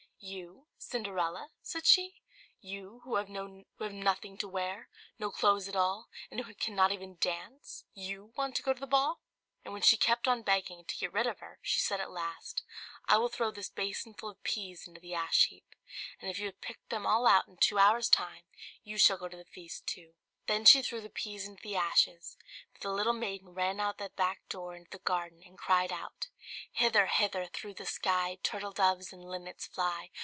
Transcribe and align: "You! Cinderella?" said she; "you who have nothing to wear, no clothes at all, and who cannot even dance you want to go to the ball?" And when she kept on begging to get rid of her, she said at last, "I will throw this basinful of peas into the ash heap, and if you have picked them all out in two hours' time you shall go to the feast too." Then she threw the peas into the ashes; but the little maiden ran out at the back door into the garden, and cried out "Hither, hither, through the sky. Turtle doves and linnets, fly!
"You! 0.23 0.67
Cinderella?" 0.77 1.49
said 1.63 1.87
she; 1.87 2.21
"you 2.59 2.99
who 3.03 3.15
have 3.15 3.27
nothing 3.27 4.37
to 4.37 4.47
wear, 4.47 4.87
no 5.17 5.31
clothes 5.31 5.67
at 5.67 5.75
all, 5.75 6.09
and 6.29 6.39
who 6.41 6.53
cannot 6.53 6.91
even 6.91 7.15
dance 7.17 7.85
you 7.95 8.25
want 8.37 8.55
to 8.55 8.61
go 8.61 8.71
to 8.71 8.79
the 8.79 8.85
ball?" 8.85 9.21
And 9.65 9.73
when 9.73 9.81
she 9.81 9.97
kept 9.97 10.27
on 10.27 10.43
begging 10.43 10.85
to 10.85 10.95
get 10.95 11.11
rid 11.11 11.25
of 11.25 11.39
her, 11.39 11.57
she 11.63 11.79
said 11.79 11.99
at 11.99 12.11
last, 12.11 12.61
"I 13.05 13.17
will 13.17 13.29
throw 13.29 13.49
this 13.49 13.69
basinful 13.69 14.29
of 14.29 14.43
peas 14.43 14.87
into 14.87 15.01
the 15.01 15.15
ash 15.15 15.47
heap, 15.47 15.73
and 16.19 16.29
if 16.29 16.37
you 16.37 16.45
have 16.45 16.61
picked 16.61 16.89
them 16.89 17.07
all 17.07 17.25
out 17.25 17.47
in 17.47 17.57
two 17.57 17.79
hours' 17.79 18.07
time 18.07 18.43
you 18.83 18.99
shall 18.99 19.17
go 19.17 19.27
to 19.27 19.37
the 19.37 19.43
feast 19.43 19.87
too." 19.87 20.13
Then 20.47 20.65
she 20.65 20.81
threw 20.81 20.99
the 20.99 21.09
peas 21.09 21.47
into 21.47 21.61
the 21.61 21.77
ashes; 21.77 22.35
but 22.73 22.81
the 22.81 22.91
little 22.91 23.13
maiden 23.13 23.53
ran 23.53 23.79
out 23.79 24.01
at 24.01 24.11
the 24.11 24.15
back 24.15 24.49
door 24.49 24.75
into 24.75 24.89
the 24.89 24.97
garden, 24.99 25.43
and 25.45 25.57
cried 25.57 25.93
out 25.93 26.27
"Hither, 26.73 27.05
hither, 27.05 27.45
through 27.45 27.75
the 27.75 27.85
sky. 27.85 28.39
Turtle 28.43 28.73
doves 28.73 29.13
and 29.13 29.23
linnets, 29.29 29.67
fly! 29.67 30.09